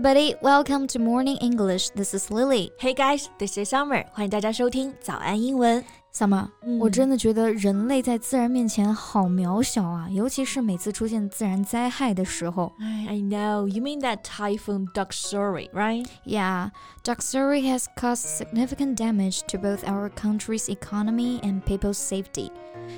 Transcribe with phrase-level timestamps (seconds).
[0.00, 1.90] everybody, welcome to Morning English.
[1.90, 2.72] This is Lily.
[2.78, 4.04] Hey guys, this is Summer.
[4.12, 5.84] 欢迎大家收听早安英文。
[6.13, 12.73] Summer，、嗯、我真的觉得人类在自然面前好渺小啊，尤其是每次出现自然灾害的时候。
[13.07, 13.65] I know.
[13.67, 16.05] You mean that typhoon Doksuri, right?
[16.25, 16.71] Yeah,
[17.05, 22.51] Doksuri has caused significant damage to both our country's economy and people's safety.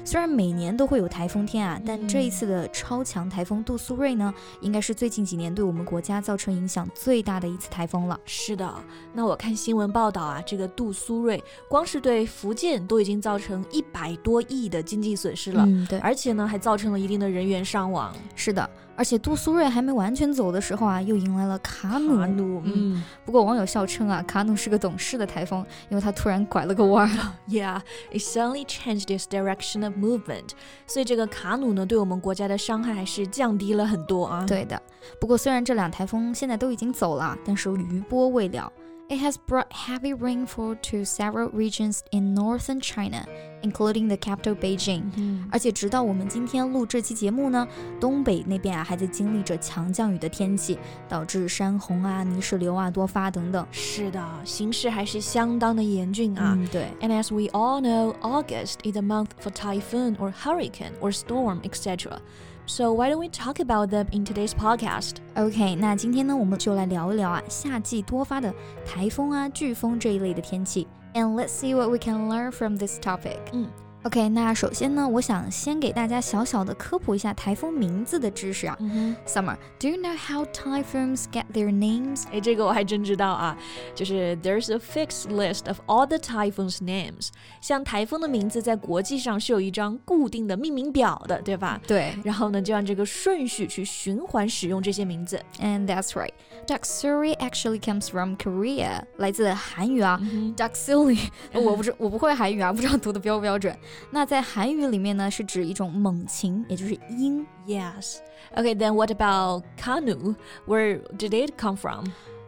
[0.05, 8.19] 虽然每年都会有台风天啊，但这一次的超强台风杜苏芮呢，应该是最近几年对我们国家造成影响最大的一次台风了。
[8.25, 8.73] 是的，
[9.13, 18.11] 那我看新闻报道啊，这个杜苏芮光是对福建都已经造成一百多亿的经济损失了，嗯，对，而且呢还造成了一定的人员伤亡。
[18.35, 18.67] 是的。
[18.95, 22.15] 而且杜苏芮还没完全走的时候啊，又迎来了卡努。
[22.15, 23.03] 卡努，嗯。
[23.25, 27.09] 不过网友笑称啊，卡努是个懂事的台风，因为他突然拐了个弯。
[27.49, 27.81] Yeah,
[28.11, 30.49] it suddenly changed its direction of movement.
[30.85, 34.45] 所以这个卡努呢，对我们国家的伤害还是降低了很多啊。
[34.45, 34.79] 对的。
[35.19, 38.71] 不过虽然这两台风现在都已经走了，但是余波未了。
[39.09, 43.25] It has brought heavy rainfall to several regions in northern China,
[43.62, 45.02] including the capital Beijing.
[45.50, 47.66] 而且直到我们今天录这期节目呢，
[48.00, 53.66] 东北那边啊还在经历着强降雨的天气，导致山洪啊、泥石流啊多发等等。
[53.70, 56.54] 是的，形势还是相当的严峻啊。
[56.56, 56.88] 嗯，对。
[57.00, 62.18] And as we all know, August is a month for typhoon or hurricane or storm, etc.
[62.66, 65.14] So why don't we talk about them in today's podcast?
[65.36, 68.52] OK，那今天呢，我们就来聊一聊啊，夏季多发的
[68.84, 70.86] 台风啊、飓风这一类的天气。
[71.15, 73.39] And let's see what we can learn from this topic.
[73.53, 73.82] 嗯。
[74.04, 78.74] OK，那首先呢，我想先给大家小小的科普一下台风名字的知识啊。
[78.78, 82.22] 嗯、Summer，do you know how typhoons get their names？
[82.32, 83.58] 哎，这个我还真知道啊，
[83.96, 87.30] 就是 there's a fixed list of all the typhoons names。
[87.60, 91.78] 像台风的名字在国际上是有一张固定的命名表的，对吧？
[91.86, 92.14] 对。
[92.24, 95.38] 然后呢，就按这个顺序去循环使用这些名字。
[95.60, 96.32] And that's right.
[96.68, 100.20] Daksuri actually comes from Korea，来自韩语啊。
[100.56, 101.18] Daksuri，
[101.52, 103.76] 我不知我不会韩语啊，不知道读的标不标准。
[104.11, 107.45] 那在韩语里面呢，是指一种猛禽，也就是鹰。
[107.65, 108.17] Yes.
[108.55, 110.35] Okay, then what about Kanu?
[110.67, 112.05] Where did it come from?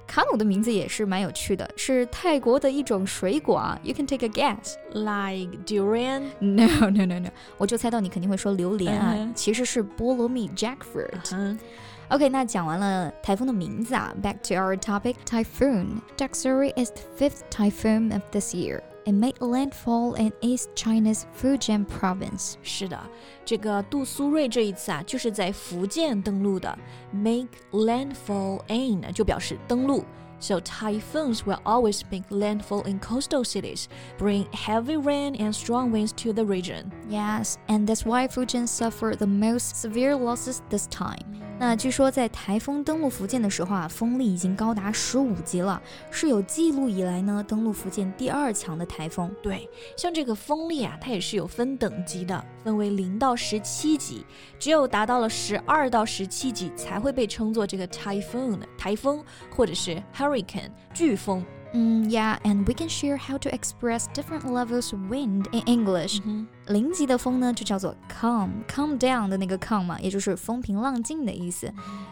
[0.07, 3.79] 卡努的名字也是蛮有趣的，是泰国的一种水果啊。
[3.81, 6.25] You can take a guess, like durian?
[6.39, 7.29] No, no, no, no.
[7.57, 9.33] 我就猜到你肯定会说榴莲啊，uh huh.
[9.33, 11.23] 其实是菠萝蜜 （jackfruit）。
[11.23, 11.57] Uh huh.
[12.07, 12.17] To
[14.53, 16.01] our topic, typhoon.
[16.17, 18.83] Doksuri is the fifth typhoon of this year.
[19.06, 22.54] It made landfall in East China's Fujian province.
[22.62, 23.00] 是的，
[23.44, 26.78] 这个杜苏芮这一次啊，就是在福建登陆的。
[27.10, 30.04] Make landfall in 就表示登陆。
[30.38, 33.86] So typhoons will always make landfall in coastal cities,
[34.18, 36.90] bring heavy rain and strong winds to the region.
[37.10, 41.42] Yes, and that's why Fujian suffered the most severe losses this time.
[41.57, 49.33] 那据说在台风登陆福建的时候啊，风力已经高达十五级了，是有记录以来呢登陆福建第二强的台风。
[49.41, 49.67] 对，
[49.97, 54.25] 像这个风力啊，它也是有分等级的，分为零到十七级，
[54.59, 61.43] 只有达到了十二到十七级才会被称作这个 typhoon 台风，或者是 hurricane 飓风。
[61.73, 66.19] 嗯，Yeah, and we can share how to express different levels of wind in English.
[66.67, 71.71] 零级的风呢，就叫做 calm，calm down 的那个 calm 嘛，也就是风平浪静的意思。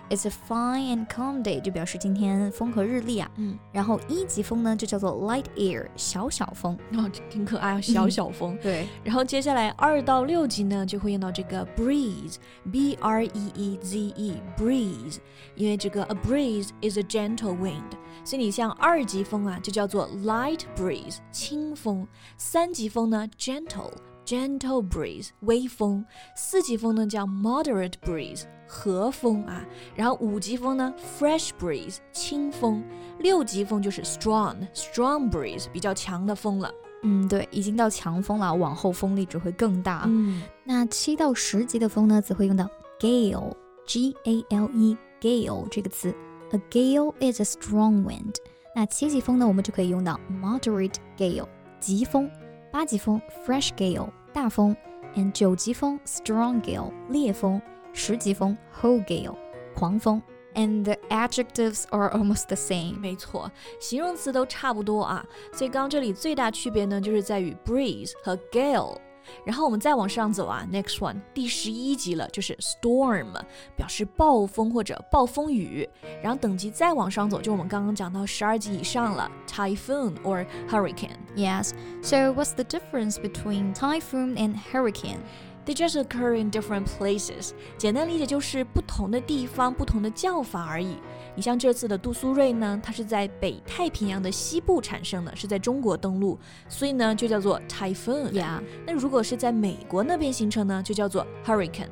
[0.10, 3.32] It's a fine and calm day，就表示今天风和日丽啊。
[3.38, 6.78] 嗯，然后一级风呢，就叫做 light air，小小风。
[6.92, 8.56] 哦，挺可爱啊，小小风。
[8.62, 8.88] 对。
[9.04, 15.18] 然后接下来二到六级呢，就会用到这个 breeze，b r e e z e，breeze，
[15.56, 17.82] 因为这个 a breeze is a gentle wind，
[18.24, 22.08] 所以你像二级风啊，就叫做 light breeze，轻风。
[22.38, 23.92] 三级风呢，gentle。
[24.26, 32.84] Gentle breeze 微风，四级风呢叫 moderate breeze 和风啊，然后五级风呢 fresh breeze 清风，
[33.20, 36.72] 六级风就是 strong strong breeze 比较强的风了。
[37.04, 40.04] 嗯，对，已经到强风了，往后风力只会更大。
[40.08, 42.66] 嗯，那七到十级的风呢，则会用到
[43.00, 43.54] gale
[43.86, 46.16] g a l e gale 这个词。
[46.52, 48.36] A gale is a strong wind。
[48.76, 51.48] 那七级风呢，我们就可以用到 moderate gale
[51.80, 52.30] 疾风。
[52.74, 54.76] 八级风 fresh gale 大风
[55.14, 57.62] ，and 九级风 strong gale 烈风，
[57.94, 59.36] 十级风 whole gale
[59.76, 60.20] 狂风。
[60.56, 63.00] And the adjectives are almost the same。
[63.00, 65.24] 没错，形容词都差不多啊。
[65.52, 68.98] 所以刚刚这里最大区别呢，就是在于 breeze 和 gale。
[69.46, 73.34] 然后我们再往上走啊，next one 第十一级了，就是 storm，
[73.76, 75.88] 表示暴风或者暴风雨。
[76.22, 81.18] 然后等级再往上走，就我们刚刚讲到十二级以上了，typhoon or hurricane。
[81.36, 81.72] Yes.
[82.02, 85.20] So what's the difference between typhoon and hurricane?
[85.66, 87.52] They just occur in different places。
[87.78, 90.98] 简单理解就是不同的地方、不同的叫法而已。
[91.36, 96.38] 你像这次的杜苏芮呢，它是在北太平洋的西部产生的，是在中国登陆，
[96.68, 98.32] 所以呢就叫做 typhoon。
[98.32, 101.88] Yeah，那如果是在美国那边形成呢，就叫做 hurricane。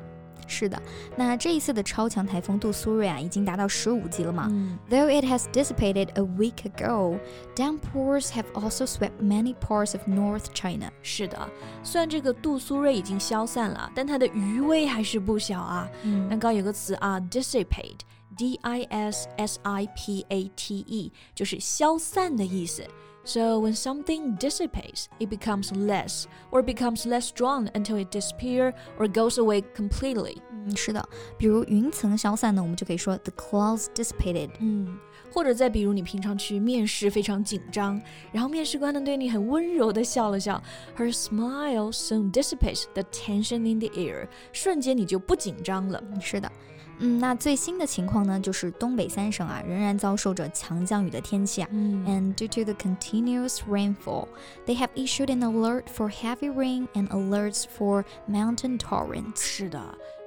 [0.46, 0.80] 是的，
[1.16, 4.48] 那这一次的超强台风杜苏芮啊，已经达到十五级了嘛。
[4.90, 7.18] Though it has dissipated a week ago,
[7.54, 10.90] downpours have also swept many parts of North China.
[11.02, 11.48] 是的，
[11.82, 15.88] 虽然这个杜苏芮已经消散了，但它的余威还是不小啊。
[16.02, 18.00] 那刚刚有个词啊，dissipate。
[18.34, 22.82] D I S S I P A T E 就是消散的意思。
[23.23, 29.37] So when something dissipates, it becomes less or becomes less strong until it disappears or goes
[29.37, 30.37] away completely.
[30.51, 31.05] 嗯，是的，
[31.37, 34.51] 比如云层消散呢，我们就可以说 the clouds dissipated。
[34.61, 34.97] 嗯，
[35.33, 38.01] 或者再比如你平常去面试非常紧张，
[38.31, 40.63] 然后面试官呢对你很温柔的笑了笑，
[40.97, 46.01] Her smile soon dissipates the tension in the air，瞬间你就不紧张了。
[46.21, 46.49] 是的。
[46.98, 51.68] 嗯，那最新的情况呢，就是东北三省啊，仍然遭受着强降雨的天气啊。
[51.72, 54.28] 嗯、And due to the continuous rainfall,
[54.66, 59.36] they have issued an alert for heavy rain and alerts for mountain torrents.
[59.36, 59.80] 是的，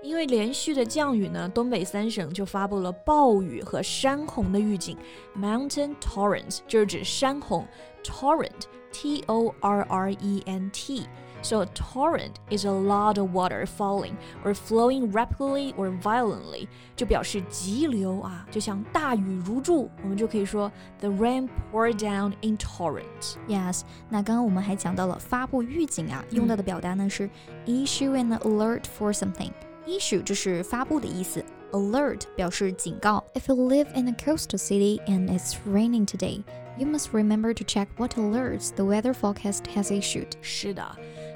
[0.04, 4.98] 因为连续的降雨呢，东北三省就发布了暴雨和山洪的预警。
[5.38, 7.68] Mountain torrents 就是指山洪
[8.05, 14.15] ，torrent，T O R R E N T。so a torrent is a lot of water falling
[14.45, 23.37] or flowing rapidly or violently，就表示急流啊，就像大雨如注，我们就可以说 the rain poured down in torrents.
[23.49, 27.29] Yes，那刚刚我们还讲到了发布预警啊，用到的表达呢是
[27.67, 31.43] issue an alert for something。issue 就是发布的意思。
[31.75, 33.25] Alert 表示警告。
[33.35, 36.43] If you live in a coastal city and it's raining today,
[36.77, 40.33] you must remember to check what alerts the weather forecast has issued.
[40.41, 40.85] 是的。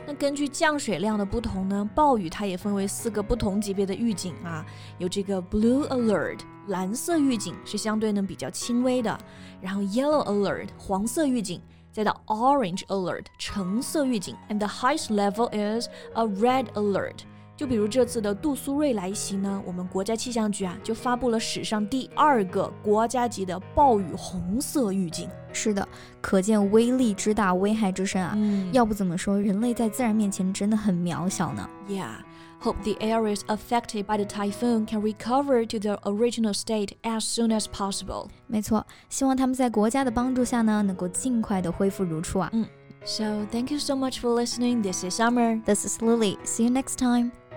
[0.07, 4.67] 那根据降水量的不同呢，暴雨它也分为四个不同级别的预警啊，
[4.99, 9.17] 有这个 blue alert 蓝色预警是相对呢比较轻微的，
[9.63, 11.61] 然后 yellow alert 黄色预警，
[11.91, 17.21] 再到 orange alert 橙色预警，and the highest level is a red alert。
[17.59, 25.29] 就比如这次的杜苏芮来袭呢，我们国家气象局啊就发布了史上第二个国家级的暴雨红色预警。
[25.53, 25.87] 是的，
[26.21, 28.33] 可见威力之大，危害之深啊！
[28.35, 31.71] 嗯、要不怎么说人类在自然面前真的很渺小呢？
[31.89, 32.17] Yeah.
[32.61, 37.57] Hope the areas affected by the typhoon can recover to their original state as soon
[37.57, 38.29] as possible.
[38.49, 42.51] 没错，希望他们在国家的帮助下呢，能够尽快的恢复如初啊。
[42.53, 42.67] 嗯。
[43.07, 44.83] So thank you so much for listening.
[44.83, 45.63] This is Summer.
[45.63, 46.39] This is Lily.
[46.45, 47.33] See you next time.